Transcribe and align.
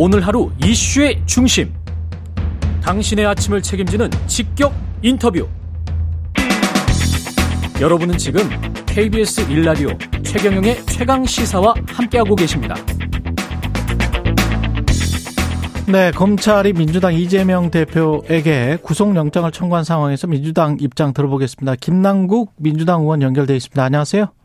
오늘 0.00 0.24
하루 0.24 0.52
이슈의 0.64 1.20
중심. 1.26 1.74
당신의 2.84 3.26
아침을 3.26 3.60
책임지는 3.60 4.08
직격 4.28 4.72
인터뷰. 5.02 5.48
여러분은 7.80 8.16
지금 8.16 8.48
KBS 8.86 9.50
일라디오 9.50 9.88
최경영의 10.22 10.86
최강 10.86 11.26
시사와 11.26 11.74
함께하고 11.88 12.36
계십니다. 12.36 12.76
네, 15.88 16.12
검찰이 16.12 16.74
민주당 16.74 17.12
이재명 17.14 17.72
대표에게 17.72 18.78
구속영장을 18.80 19.50
청구한 19.50 19.82
상황에서 19.82 20.28
민주당 20.28 20.76
입장 20.80 21.12
들어보겠습니다. 21.12 21.74
김남국 21.74 22.52
민주당 22.56 23.00
의원 23.00 23.20
연결돼 23.20 23.56
있습니다. 23.56 23.82
안녕하세요. 23.82 24.37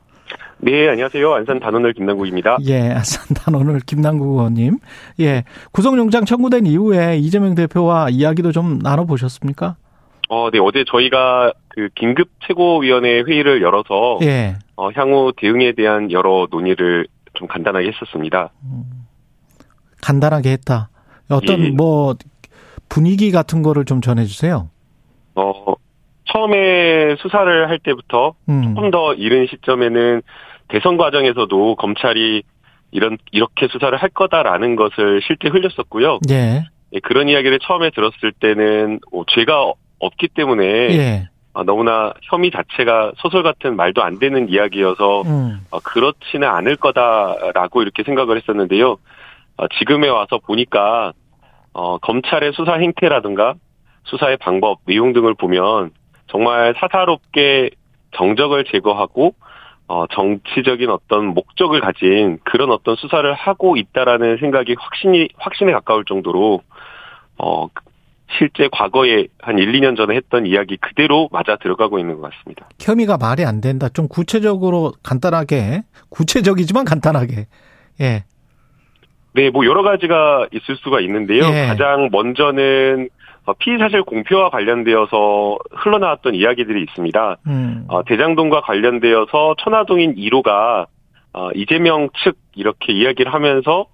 네, 0.64 0.88
안녕하세요. 0.88 1.34
안산 1.34 1.60
단원을 1.60 1.92
김남국입니다. 1.92 2.58
예, 2.68 2.90
안산 2.92 3.36
단원을 3.36 3.82
김남국 3.82 4.38
의원님. 4.38 4.78
예, 5.20 5.44
구속영장 5.74 6.24
청구된 6.24 6.68
이후에 6.68 7.18
이재명 7.18 7.54
대표와 7.54 8.08
이야기도 8.10 8.54
좀 8.54 8.80
나눠보셨습니까? 8.80 9.76
어, 10.30 10.50
네, 10.52 10.60
어제 10.60 10.86
저희가 10.88 11.52
그 11.68 11.90
긴급 11.96 12.30
최고위원회 12.48 13.24
회의를 13.24 13.62
열어서 13.62 14.20
예. 14.22 14.56
어, 14.78 14.90
향후 14.96 15.34
대응에 15.36 15.74
대한 15.74 16.14
여러 16.14 16.48
논의를 16.50 17.08
좀 17.34 17.50
간단하게 17.50 17.90
했었습니다. 17.90 18.52
음, 18.64 18.84
간단하게 20.02 20.52
했다. 20.52 20.90
어떤 21.30 21.60
예. 21.60 21.70
뭐 21.72 22.16
분위기 22.88 23.32
같은 23.32 23.64
거를 23.64 23.84
좀 23.84 24.00
전해주세요. 24.00 24.70
어, 25.36 25.74
처음에 26.32 27.18
수사를 27.20 27.70
할 27.70 27.80
때부터 27.80 28.34
음. 28.48 28.74
조금 28.76 28.92
더 28.92 29.14
이른 29.14 29.46
시점에는 29.48 30.22
대선 30.74 30.98
과정에서도 30.98 31.76
검찰이 31.76 32.42
이런 32.90 33.18
이렇게 33.32 33.68
수사를 33.68 33.96
할 33.96 34.10
거다라는 34.10 34.76
것을 34.76 35.22
실제 35.26 35.48
흘렸었고요. 35.48 36.20
예. 36.32 36.64
예 36.92 37.00
그런 37.00 37.30
이야기를 37.30 37.60
처음에 37.60 37.92
들었을 37.92 38.32
때는 38.40 39.00
어, 39.12 39.24
죄가 39.28 39.72
없기 40.00 40.30
때문에 40.30 40.66
예. 40.66 41.30
어, 41.54 41.64
너무나 41.64 42.14
혐의 42.24 42.50
자체가 42.50 43.12
소설 43.18 43.44
같은 43.44 43.76
말도 43.76 44.02
안 44.02 44.18
되는 44.18 44.50
이야기여서 44.50 45.22
음. 45.22 45.60
어, 45.70 45.80
그렇지는 45.80 46.48
않을 46.48 46.78
거다라고 46.78 47.84
이렇게 47.84 48.02
생각을 48.02 48.38
했었는데요. 48.38 48.98
어, 49.58 49.68
지금에 49.78 50.10
와서 50.10 50.40
보니까 50.40 51.14
어, 51.74 52.00
검찰의 52.00 52.54
수사 52.56 52.74
행태라든가 52.74 53.54
수사의 54.06 54.38
방법, 54.38 54.80
내용 54.86 55.14
등을 55.14 55.36
보면 55.36 55.92
정말 56.28 56.74
사사롭게 56.80 57.70
정적을 58.18 58.66
제거하고 58.72 59.36
어, 59.88 60.06
정치적인 60.08 60.90
어떤 60.90 61.28
목적을 61.28 61.82
가진 61.82 62.40
그런 62.44 62.72
어떤 62.72 62.96
수사를 62.96 63.32
하고 63.34 63.78
있다라는 63.78 64.38
생각이 64.38 64.76
확신이 64.80 65.28
확신에 65.38 65.72
가까울 65.72 66.06
정도로 66.06 66.62
어, 67.38 67.68
실제 68.38 68.68
과거에 68.72 69.28
한 69.40 69.60
1, 69.60 69.72
2년 69.74 69.96
전에 69.96 70.16
했던 70.16 70.46
이야기 70.46 70.78
그대로 70.78 71.30
맞아 71.32 71.58
들어가고 71.58 72.00
있는 72.00 72.20
것 72.20 72.32
같습니다. 72.32 72.68
혐의가 72.80 73.18
말이 73.18 73.46
안 73.46 73.62
된다. 73.62 73.90
좀 73.90 74.08
구체적으로 74.08 74.94
간단하게 75.04 75.84
구체적이지만 76.10 76.86
간단하게 76.86 77.48
예 78.02 78.24
네, 79.36 79.50
뭐 79.50 79.66
여러 79.66 79.84
가지가 79.84 80.48
있을 80.52 80.78
수가 80.78 81.00
있는데요. 81.02 81.44
예. 81.46 81.68
가장 81.68 82.10
먼저는 82.12 83.10
어, 83.10 83.23
피의 83.52 83.78
사실 83.78 84.04
공표와 84.04 84.50
관련되어서 84.50 85.58
흘러나왔던 85.72 86.36
이야기들이 86.36 86.82
있습니다. 86.84 87.38
음. 87.48 87.86
어, 87.90 88.04
대장동과 88.04 88.62
관련되어서 88.62 89.56
천화동인 89.60 90.16
1호가 90.16 90.88
어, 91.34 91.50
이재명 91.54 92.10
측 92.24 92.38
이렇게 92.56 92.94
이야기를 92.94 93.34
하면서 93.34 93.88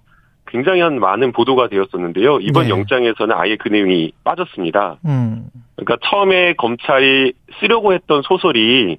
굉장히 0.46 0.82
많은 0.82 1.32
보도가 1.32 1.68
되었었는데요. 1.68 2.38
이번 2.40 2.64
네. 2.64 2.70
영장에서는 2.70 3.34
아예 3.36 3.56
그 3.56 3.68
내용이 3.68 4.12
빠졌습니다. 4.24 4.98
음. 5.06 5.48
그러니까 5.76 5.96
처음에 6.08 6.54
검찰이 6.54 7.32
쓰려고 7.58 7.92
했던 7.92 8.22
소설이 8.22 8.98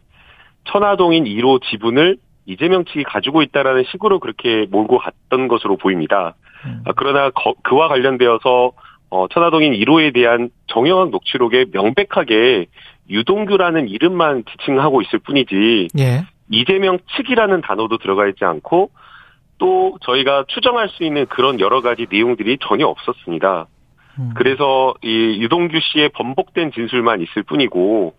천화동인 0.66 1.26
1호 1.26 1.62
지분을 1.64 2.18
이재명 2.46 2.86
측이 2.86 3.04
가지고 3.04 3.42
있다라는 3.42 3.84
식으로 3.92 4.20
그렇게 4.20 4.66
몰고 4.70 4.98
갔던 4.98 5.48
것으로 5.48 5.78
보입니다. 5.78 6.36
음. 6.66 6.84
아, 6.86 6.94
그러나 6.96 7.30
거, 7.30 7.54
그와 7.64 7.88
관련되어서 7.88 8.72
어, 9.12 9.28
천화동인 9.28 9.74
1호에 9.74 10.14
대한 10.14 10.50
정영학 10.68 11.10
녹취록에 11.10 11.66
명백하게 11.72 12.68
유동규라는 13.10 13.90
이름만 13.90 14.44
지칭하고 14.46 15.02
있을 15.02 15.20
뿐이지 15.20 15.90
예. 16.00 16.24
이재명 16.50 16.98
측이라는 17.16 17.62
단어도 17.62 17.98
들어가 17.98 18.28
있지 18.28 18.46
않고 18.46 18.90
또 19.58 19.98
저희가 20.02 20.46
추정할 20.48 20.90
수 20.90 21.04
있는 21.04 21.26
그런 21.28 21.60
여러 21.60 21.82
가지 21.82 22.08
내용들이 22.10 22.58
전혀 22.62 22.88
없었습니다. 22.88 23.68
음. 24.18 24.32
그래서 24.36 24.94
이 25.04 25.42
유동규 25.42 25.78
씨의 25.80 26.10
번복된 26.10 26.72
진술만 26.72 27.22
있을 27.22 27.44
뿐이고 27.44 28.16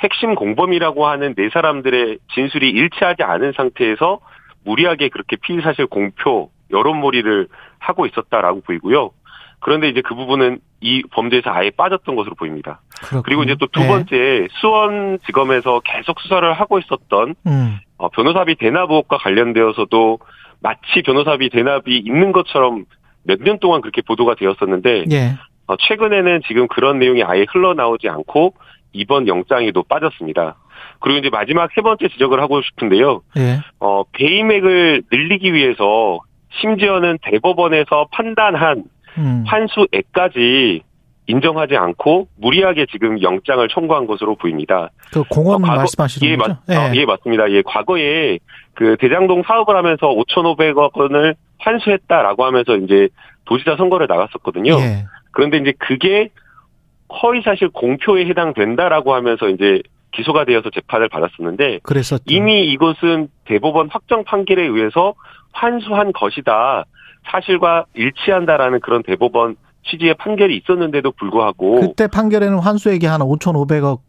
핵심 0.00 0.36
공범이라고 0.36 1.06
하는 1.06 1.34
네 1.34 1.48
사람들의 1.52 2.18
진술이 2.34 2.70
일치하지 2.70 3.24
않은 3.24 3.52
상태에서 3.56 4.20
무리하게 4.64 5.08
그렇게 5.08 5.36
피의 5.36 5.62
사실 5.62 5.86
공표 5.86 6.50
여론몰이를 6.70 7.48
하고 7.78 8.06
있었다라고 8.06 8.60
보이고요. 8.60 9.10
그런데 9.66 9.88
이제 9.88 10.00
그 10.00 10.14
부분은 10.14 10.60
이 10.80 11.02
범죄에서 11.10 11.50
아예 11.50 11.70
빠졌던 11.70 12.14
것으로 12.14 12.36
보입니다. 12.36 12.82
그렇군요. 12.98 13.22
그리고 13.22 13.42
이제 13.42 13.56
또두 13.58 13.80
네. 13.80 13.88
번째 13.88 14.46
수원지검에서 14.60 15.80
계속 15.80 16.20
수사를 16.20 16.52
하고 16.52 16.78
있었던 16.78 17.34
음. 17.48 17.78
어, 17.98 18.08
변호사비 18.10 18.54
대납 18.60 18.92
의혹과 18.92 19.18
관련되어서도 19.18 20.20
마치 20.62 21.02
변호사비 21.04 21.50
대납이 21.50 21.96
있는 21.98 22.30
것처럼 22.30 22.84
몇 23.24 23.40
년 23.40 23.58
동안 23.58 23.80
그렇게 23.80 24.02
보도가 24.02 24.36
되었었는데 24.36 25.06
예. 25.10 25.34
어, 25.66 25.74
최근에는 25.76 26.42
지금 26.46 26.68
그런 26.68 27.00
내용이 27.00 27.24
아예 27.24 27.44
흘러나오지 27.50 28.08
않고 28.08 28.54
이번 28.92 29.26
영장에도 29.26 29.82
빠졌습니다. 29.82 30.54
그리고 31.00 31.18
이제 31.18 31.28
마지막 31.30 31.70
세 31.74 31.80
번째 31.80 32.06
지적을 32.06 32.40
하고 32.40 32.62
싶은데요. 32.62 33.22
예. 33.36 33.58
어, 33.80 34.04
배임액을 34.12 35.02
늘리기 35.10 35.52
위해서 35.52 36.20
심지어는 36.60 37.18
대법원에서 37.22 38.06
판단한 38.12 38.84
음. 39.18 39.44
환수액까지 39.46 40.82
인정하지 41.28 41.76
않고 41.76 42.28
무리하게 42.36 42.86
지금 42.90 43.20
영장을 43.20 43.66
청구한 43.68 44.06
것으로 44.06 44.36
보입니다. 44.36 44.90
그 45.12 45.24
공원 45.24 45.64
어, 45.64 45.66
말씀하시는 45.66 46.32
예, 46.32 46.36
거죠? 46.36 46.56
맞, 46.66 46.74
예. 46.74 46.76
어, 46.76 46.92
예, 46.94 47.04
맞습니다. 47.04 47.50
예, 47.50 47.62
과거에 47.62 48.38
그 48.74 48.96
대장동 49.00 49.42
사업을 49.44 49.74
하면서 49.76 50.06
5,500억 50.06 50.96
원을 50.96 51.34
환수했다라고 51.58 52.44
하면서 52.44 52.76
이제 52.76 53.08
도지사 53.44 53.76
선거를 53.76 54.06
나갔었거든요. 54.06 54.78
예. 54.78 55.06
그런데 55.32 55.58
이제 55.58 55.72
그게 55.78 56.30
허위 57.22 57.42
사실 57.42 57.68
공표에 57.68 58.26
해당된다라고 58.26 59.14
하면서 59.14 59.48
이제 59.48 59.80
기소가 60.12 60.44
되어서 60.44 60.70
재판을 60.70 61.08
받았었는데 61.08 61.80
그랬었죠. 61.82 62.24
이미 62.28 62.66
이것은 62.72 63.28
대법원 63.44 63.88
확정 63.90 64.24
판결에 64.24 64.62
의해서 64.62 65.14
환수한 65.56 66.12
것이다. 66.12 66.84
사실과 67.30 67.86
일치한다라는 67.94 68.80
그런 68.80 69.02
대법원 69.02 69.56
취지의 69.88 70.14
판결이 70.14 70.56
있었는데도 70.56 71.12
불구하고 71.12 71.80
그때 71.80 72.06
판결에는 72.06 72.58
환수액이 72.58 73.06
한 73.06 73.20
5,500억 73.20 74.00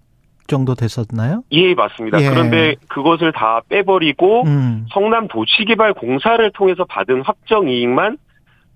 정도 0.47 0.75
됐었나요? 0.75 1.43
예, 1.51 1.73
맞습니다. 1.73 2.21
예. 2.21 2.29
그런데 2.29 2.75
그것을 2.87 3.31
다 3.33 3.61
빼버리고 3.69 4.43
음. 4.43 4.85
성남 4.91 5.27
도시개발 5.27 5.93
공사를 5.93 6.51
통해서 6.53 6.85
받은 6.85 7.21
확정 7.21 7.67
이익만 7.67 8.17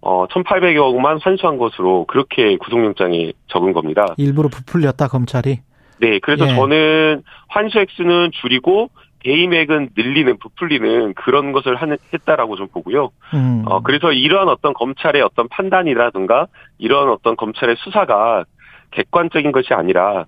어, 0.01 0.25
1,800여억만 0.27 1.19
환수한 1.21 1.57
것으로 1.57 2.05
그렇게 2.05 2.57
구속영장에 2.57 3.33
적은 3.47 3.71
겁니다. 3.73 4.05
일부러 4.17 4.49
부풀렸다, 4.49 5.07
검찰이? 5.07 5.59
네, 5.99 6.19
그래서 6.19 6.49
예. 6.49 6.55
저는 6.55 7.23
환수 7.47 7.79
액수는 7.79 8.31
줄이고 8.33 8.89
개임액은 9.23 9.89
늘리는, 9.95 10.37
부풀리는 10.37 11.13
그런 11.13 11.51
것을 11.51 11.75
하는, 11.75 11.97
했다라고 12.13 12.55
좀 12.55 12.67
보고요. 12.67 13.11
음. 13.33 13.63
어, 13.65 13.81
그래서 13.81 14.11
이러한 14.11 14.49
어떤 14.49 14.73
검찰의 14.73 15.21
어떤 15.21 15.47
판단이라든가 15.47 16.47
이런 16.77 17.09
어떤 17.09 17.35
검찰의 17.35 17.75
수사가 17.79 18.45
객관적인 18.91 19.51
것이 19.51 19.73
아니라 19.73 20.25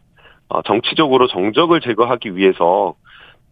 어, 0.50 0.62
정치적으로 0.62 1.28
정적을 1.28 1.82
제거하기 1.82 2.36
위해서 2.36 2.96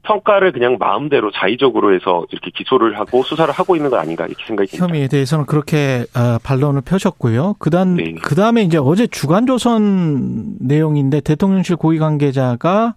평가를 0.03 0.51
그냥 0.51 0.77
마음대로 0.79 1.31
자의적으로 1.31 1.93
해서 1.93 2.25
이렇게 2.31 2.49
기소를 2.55 2.97
하고 2.97 3.21
수사를 3.23 3.53
하고 3.53 3.75
있는 3.75 3.89
거 3.91 3.97
아닌가 3.97 4.25
이렇게 4.25 4.43
생각이 4.45 4.69
듭니다. 4.69 4.87
혐의에 4.87 5.07
대해서는 5.07 5.45
그렇게 5.45 6.05
어, 6.15 6.37
반론을 6.43 6.81
펴셨고요. 6.81 7.55
그다음 7.59 7.95
네. 7.95 8.13
그다음에 8.13 8.63
이제 8.63 8.77
어제 8.79 9.05
주간조선 9.05 10.57
내용인데 10.59 11.21
대통령실 11.21 11.75
고위 11.75 11.99
관계자가 11.99 12.95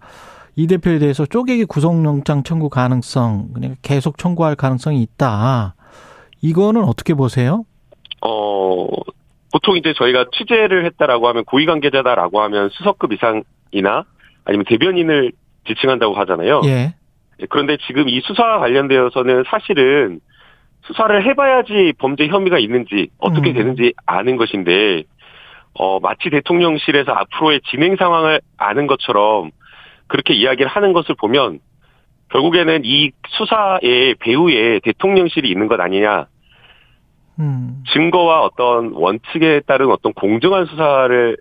이 0.55 0.67
대표에 0.67 0.99
대해서 0.99 1.25
쪼개기 1.25 1.65
구속영장 1.65 2.43
청구 2.43 2.69
가능성 2.69 3.53
그냥 3.53 3.75
계속 3.81 4.17
청구할 4.17 4.55
가능성이 4.55 5.01
있다. 5.01 5.75
이거는 6.41 6.83
어떻게 6.83 7.13
보세요? 7.13 7.65
어 8.21 8.87
보통 9.51 9.77
이제 9.77 9.93
저희가 9.93 10.25
취재를 10.31 10.85
했다라고 10.85 11.27
하면 11.29 11.43
고위 11.45 11.65
관계자다라고 11.65 12.41
하면 12.41 12.69
수석급 12.69 13.11
이상이나 13.13 14.05
아니면 14.45 14.65
대변인을 14.67 15.33
지칭한다고 15.67 16.13
하잖아요. 16.15 16.61
예. 16.65 16.69
예. 17.41 17.45
그런데 17.49 17.77
지금 17.87 18.07
이 18.07 18.21
수사와 18.21 18.59
관련되어서는 18.59 19.43
사실은 19.47 20.21
수사를 20.83 21.25
해봐야지 21.25 21.93
범죄 21.97 22.27
혐의가 22.27 22.59
있는지 22.59 23.09
어떻게 23.17 23.51
음. 23.51 23.55
되는지 23.55 23.93
아는 24.05 24.37
것인데 24.37 25.03
어, 25.73 25.99
마치 25.99 26.29
대통령실에서 26.29 27.11
앞으로의 27.11 27.61
진행 27.69 27.97
상황을 27.97 28.39
아는 28.57 28.87
것처럼 28.87 29.51
그렇게 30.07 30.33
이야기를 30.33 30.67
하는 30.69 30.93
것을 30.93 31.15
보면 31.15 31.59
결국에는 32.31 32.81
이 32.83 33.11
수사의 33.29 34.15
배후에 34.19 34.79
대통령실이 34.83 35.49
있는 35.49 35.67
것 35.67 35.79
아니냐. 35.79 36.27
음. 37.39 37.83
증거와 37.93 38.41
어떤 38.43 38.91
원칙에 38.93 39.61
따른 39.65 39.91
어떤 39.91 40.13
공정한 40.13 40.65
수사를 40.65 41.37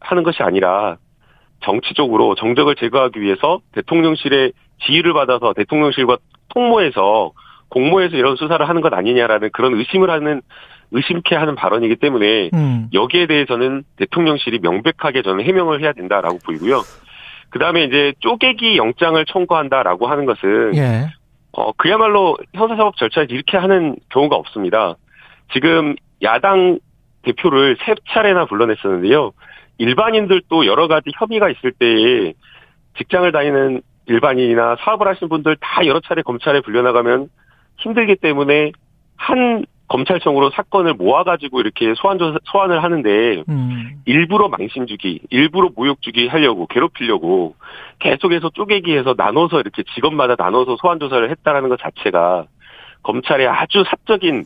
하는 0.00 0.22
것이 0.22 0.42
아니라 0.42 0.96
정치적으로 1.62 2.34
정적을 2.34 2.76
제거하기 2.76 3.20
위해서 3.20 3.60
대통령실의 3.72 4.52
지휘를 4.84 5.12
받아서 5.14 5.52
대통령실과 5.54 6.18
통모해서 6.48 7.32
공모해서 7.68 8.16
이런 8.16 8.36
수사를 8.36 8.68
하는 8.68 8.80
것 8.82 8.92
아니냐라는 8.92 9.50
그런 9.52 9.74
의심을 9.74 10.10
하는 10.10 10.42
의심케 10.92 11.34
하는 11.34 11.56
발언이기 11.56 11.96
때문에 11.96 12.50
음. 12.54 12.88
여기에 12.92 13.26
대해서는 13.26 13.82
대통령실이 13.96 14.60
명백하게 14.60 15.22
저는 15.22 15.44
해명을 15.44 15.82
해야 15.82 15.92
된다라고 15.92 16.38
보이고요. 16.44 16.82
그 17.56 17.58
다음에 17.58 17.84
이제 17.84 18.12
쪼개기 18.20 18.76
영장을 18.76 19.24
청구한다라고 19.24 20.08
하는 20.08 20.26
것은 20.26 20.76
예. 20.76 21.06
어 21.52 21.72
그야말로 21.72 22.36
형사사법 22.52 22.98
절차에서 22.98 23.32
이렇게 23.32 23.56
하는 23.56 23.96
경우가 24.10 24.36
없습니다. 24.36 24.96
지금 25.54 25.94
야당 26.22 26.78
대표를 27.22 27.78
세 27.82 27.94
차례나 28.10 28.44
불러냈었는데요. 28.44 29.32
일반인들도 29.78 30.66
여러 30.66 30.86
가지 30.86 31.08
혐의가 31.18 31.48
있을 31.48 31.72
때에 31.72 32.34
직장을 32.98 33.32
다니는 33.32 33.80
일반인이나 34.04 34.76
사업을 34.80 35.08
하시는 35.08 35.30
분들 35.30 35.56
다 35.58 35.86
여러 35.86 36.00
차례 36.00 36.20
검찰에 36.20 36.60
불려나가면 36.60 37.30
힘들기 37.78 38.16
때문에 38.16 38.72
한 39.16 39.64
검찰청으로 39.88 40.50
사건을 40.50 40.94
모아가지고 40.94 41.60
이렇게 41.60 41.94
소환 41.96 42.18
조사, 42.18 42.38
소환을 42.44 42.82
하는데 42.82 43.44
음. 43.48 44.02
일부러 44.04 44.48
망신 44.48 44.86
주기, 44.86 45.20
일부러 45.30 45.70
모욕 45.74 46.02
주기 46.02 46.26
하려고 46.28 46.66
괴롭히려고 46.66 47.54
계속해서 48.00 48.50
쪼개기해서 48.50 49.14
나눠서 49.16 49.60
이렇게 49.60 49.82
직업마다 49.94 50.34
나눠서 50.36 50.76
소환 50.80 50.98
조사를 50.98 51.30
했다라는 51.30 51.68
것 51.68 51.78
자체가 51.80 52.46
검찰의 53.02 53.46
아주 53.46 53.84
사적인 53.88 54.44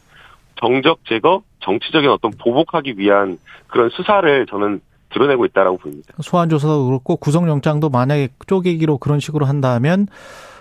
정적 0.57 1.01
제거, 1.07 1.43
정치적인 1.61 2.11
어떤 2.11 2.33
보복하기 2.33 2.99
위한 2.99 3.39
그런 3.69 3.89
수사를 3.91 4.47
저는 4.47 4.81
드러내고 5.11 5.47
있다라고 5.47 5.79
보입니다. 5.79 6.13
소환 6.21 6.49
조사도 6.49 6.87
그렇고 6.87 7.17
구속영장도 7.17 7.89
만약에 7.89 8.29
쪼개기로 8.47 8.99
그런 8.99 9.21
식으로 9.21 9.47
한다면 9.47 10.07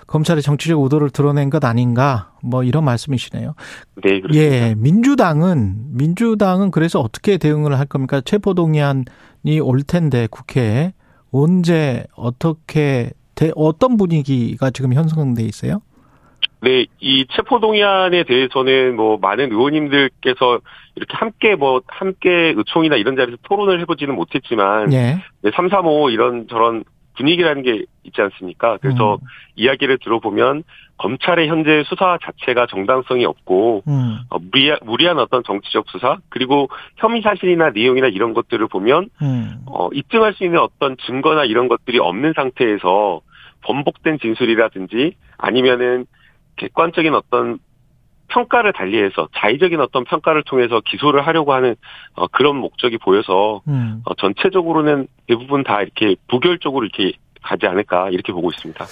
검찰의 0.10 0.42
정치적 0.42 0.82
의도를 0.82 1.12
드러낸 1.12 1.52
것 1.52 1.64
아닌가 1.64 2.32
뭐 2.44 2.64
이런 2.64 2.84
말씀이시네요. 2.84 3.54
네, 4.04 4.20
그렇습니다. 4.20 4.36
예, 4.36 4.76
민주당은 4.76 5.96
민주당은 5.96 6.72
그래서 6.72 7.00
어떻게 7.00 7.38
대응을 7.38 7.78
할 7.78 7.86
겁니까? 7.86 8.20
체포 8.22 8.56
동의안이 8.56 9.60
올 9.62 9.84
텐데 9.84 10.28
국회에 10.30 10.94
언제 11.32 12.06
어떻게 12.16 13.12
어떤 13.56 13.98
분위기가 13.98 14.72
지금 14.72 14.94
형성돼 14.94 15.44
있어요? 15.44 15.82
네, 16.62 16.88
이 17.00 17.26
체포 17.32 17.60
동의안에 17.60 18.24
대해서는 18.24 18.96
뭐 18.96 19.18
많은 19.22 19.52
의원님들께서 19.52 20.60
이렇게 20.96 21.18
함께 21.18 21.56
뭐 21.56 21.82
함께 21.88 22.54
의총이나 22.58 22.96
이런 22.96 23.16
자리에서 23.16 23.38
토론을 23.44 23.80
해보지는 23.82 24.16
못했지만 24.16 24.92
예. 24.92 25.22
3, 25.56 25.70
3, 25.70 25.86
5 25.86 26.10
이런 26.10 26.48
저런 26.50 26.84
분위기라는 27.20 27.64
게 27.64 27.84
있지 28.04 28.22
않습니까? 28.22 28.78
그래서 28.78 29.16
음. 29.16 29.20
이야기를 29.58 30.00
들어보면 30.00 30.64
검찰의 30.98 31.50
현재 31.50 31.84
수사 31.86 32.18
자체가 32.22 32.68
정당성이 32.68 33.26
없고 33.26 33.84
음. 33.88 34.20
어, 34.30 34.38
무리한, 34.40 34.80
무리한 34.84 35.20
어떤 35.20 35.44
정치적 35.44 35.90
수사 35.90 36.18
그리고 36.30 36.70
혐의 36.96 37.22
사실이나 37.22 37.72
내용이나 37.72 38.08
이런 38.08 38.34
것들을 38.34 38.66
보면 38.68 39.10
음. 39.22 39.62
어, 39.66 39.90
입증할 39.94 40.34
수 40.34 40.46
있는 40.46 40.60
어떤 40.60 40.96
증거나 41.06 41.44
이런 41.44 41.68
것들이 41.68 42.00
없는 42.00 42.34
상태에서 42.36 43.22
번복된 43.62 44.20
진술이라든지 44.20 45.16
아니면은 45.38 46.06
객관적인 46.56 47.14
어떤 47.14 47.60
평가를 48.30 48.74
달리해서 48.74 49.30
자의적인 49.36 49.80
어떤 49.82 50.06
평가를 50.06 50.44
통해서 50.44 50.82
기소를 50.86 51.26
하려고 51.26 51.54
하는 51.54 51.76
어, 52.14 52.28
그런 52.28 52.56
목적이 52.56 52.98
보여서 52.98 53.62
음. 53.68 54.02
어, 54.06 54.14
전체적으로는 54.16 55.08
대부분 55.28 55.64
다 55.64 55.82
이렇게 55.82 56.16
부결적으로 56.28 56.86
이렇게 56.86 57.18
가지 57.42 57.66
않을까 57.66 58.10
이렇게 58.10 58.32
보고 58.32 58.50
있습니다. 58.50 58.86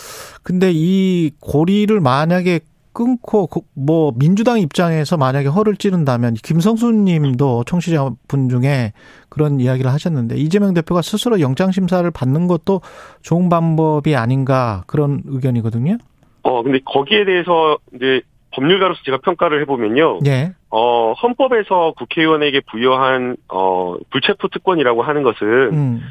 근데 0.44 0.72
이 0.74 1.32
고리를 1.40 2.00
만약에 2.00 2.60
끊고 2.98 3.48
뭐 3.76 4.12
민주당 4.18 4.60
입장에서 4.60 5.18
만약에 5.18 5.50
허를 5.50 5.76
찌른다면 5.76 6.34
김성수님도 6.34 7.66
청취자분 7.66 8.50
중에 8.50 8.94
그런 9.30 9.60
이야기를 9.60 9.92
하셨는데 9.92 10.38
이재명 10.38 10.74
대표가 10.74 11.04
스스로 11.04 11.40
영장 11.40 11.70
심사를 11.72 12.10
받는 12.10 12.48
것도 12.48 12.82
좋은 13.22 13.50
방법이 13.50 14.16
아닌가 14.16 14.84
그런 14.88 15.22
의견이거든요. 15.28 16.00
어 16.42 16.64
근데 16.64 16.80
거기에 16.86 17.26
대해서 17.26 17.78
이제 17.94 18.22
법률가로서 18.58 19.02
제가 19.06 19.18
평가를 19.18 19.62
해보면요. 19.62 20.20
예. 20.26 20.52
어, 20.72 21.14
헌법에서 21.14 21.94
국회의원에게 21.96 22.62
부여한, 22.72 23.38
어, 23.50 23.96
불체포 24.10 24.48
특권이라고 24.48 25.04
하는 25.04 25.22
것은, 25.22 25.48
음. 25.74 26.02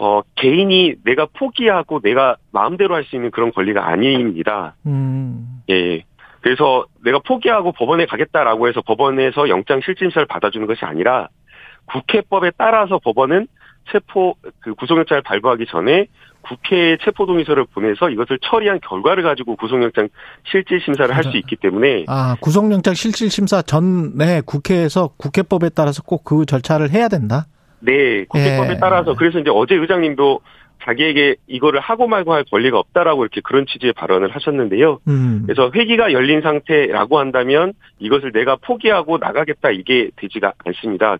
어, 0.00 0.22
개인이 0.36 0.94
내가 1.04 1.26
포기하고 1.32 2.00
내가 2.00 2.36
마음대로 2.52 2.94
할 2.94 3.02
수 3.04 3.16
있는 3.16 3.30
그런 3.32 3.50
권리가 3.50 3.88
아닙니다. 3.88 4.76
음. 4.86 5.62
예. 5.68 6.04
그래서 6.42 6.84
내가 7.04 7.18
포기하고 7.18 7.72
법원에 7.72 8.06
가겠다라고 8.06 8.68
해서 8.68 8.82
법원에서 8.82 9.48
영장 9.48 9.80
실질심사를 9.80 10.26
받아주는 10.26 10.64
것이 10.68 10.84
아니라 10.84 11.28
국회법에 11.86 12.52
따라서 12.56 13.00
법원은 13.02 13.48
체포 13.90 14.36
그 14.60 14.74
구속영장을 14.74 15.22
발부하기 15.22 15.66
전에 15.66 16.06
국회에 16.48 16.96
체포동의서를 17.04 17.66
보내서 17.74 18.10
이것을 18.10 18.38
처리한 18.42 18.80
결과를 18.80 19.22
가지고 19.22 19.56
구속영장 19.56 20.08
실질 20.44 20.80
심사를 20.80 21.14
할 21.14 21.24
수 21.24 21.36
있기 21.36 21.56
때문에 21.56 22.04
아 22.08 22.36
구속영장 22.40 22.94
실질 22.94 23.30
심사 23.30 23.62
전에 23.62 24.42
국회에서 24.44 25.10
국회법에 25.16 25.70
따라서 25.74 26.02
꼭 26.02 26.24
그 26.24 26.44
절차를 26.46 26.90
해야 26.90 27.08
된다. 27.08 27.46
네, 27.80 28.24
국회법에 28.24 28.70
예. 28.70 28.78
따라서 28.80 29.14
그래서 29.14 29.38
이제 29.38 29.50
어제 29.52 29.74
의장님도 29.76 30.40
자기에게 30.84 31.36
이거를 31.46 31.80
하고 31.80 32.06
말고 32.06 32.32
할 32.32 32.44
권리가 32.44 32.78
없다라고 32.78 33.22
이렇게 33.22 33.40
그런 33.42 33.66
취지의 33.66 33.92
발언을 33.92 34.34
하셨는데요. 34.34 35.00
음. 35.08 35.42
그래서 35.46 35.70
회기가 35.74 36.12
열린 36.12 36.42
상태라고 36.42 37.18
한다면 37.18 37.72
이것을 37.98 38.32
내가 38.32 38.56
포기하고 38.56 39.18
나가겠다 39.18 39.70
이게 39.70 40.10
되지가 40.16 40.52
않습니다. 40.64 41.16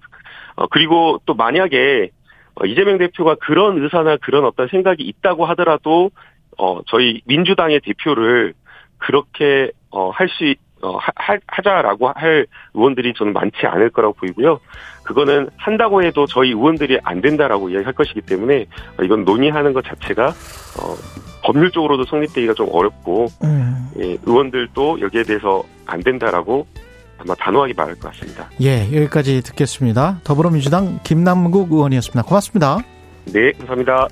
어, 0.57 0.67
그리고 0.69 1.21
또 1.27 1.35
만약에 1.35 2.11
어, 2.11 2.16
이재명 2.65 2.99
대표가 2.99 3.35
그런 3.37 3.83
의사나 3.83 4.17
그런 4.17 4.45
어떤 4.45 4.69
생각이 4.69 5.03
있다고 5.03 5.45
하더라도 5.47 6.11
어 6.57 6.81
저희 6.87 7.21
민주당의 7.27 7.81
대표를 7.81 8.55
그렇게 8.99 9.71
어할수 9.91 10.55
어, 10.83 10.97
하, 10.99 11.39
하자라고 11.47 12.11
할 12.15 12.47
의원들이 12.75 13.15
저는 13.15 13.33
많지 13.33 13.67
않을 13.67 13.91
거라고 13.91 14.15
보이고요. 14.15 14.61
그거는 15.05 15.49
한다고 15.57 16.03
해도 16.03 16.27
저희 16.27 16.51
의원들이 16.51 16.99
안 17.03 17.21
된다라고 17.21 17.71
이야기할 17.71 17.95
것이기 17.95 18.21
때문에 18.23 18.67
이건 19.03 19.25
논의하는 19.25 19.73
것 19.73 19.85
자체가 19.85 20.29
어, 20.29 20.95
법률적으로도 21.45 22.05
성립되기가 22.05 22.55
좀 22.55 22.69
어렵고 22.71 23.27
음. 23.45 23.89
예, 23.99 24.19
의원들도 24.27 25.01
여기에 25.01 25.23
대해서 25.23 25.63
안 25.87 26.01
된다라고 26.01 26.67
아마 27.19 27.35
단호하게 27.35 27.75
말할 27.75 27.95
것 27.97 28.13
같습니다. 28.13 28.49
예, 28.61 28.83
여기까지 28.95 29.43
듣겠습니다. 29.43 30.21
더불어민주당 30.25 31.01
김남국 31.03 31.73
의원이었습니다. 31.73 32.23
고맙습니다. 32.23 32.79
네, 33.27 33.53
감사합니다. 33.53 34.09